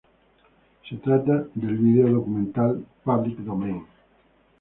[0.89, 3.85] Se trata del video-documental Public Domain.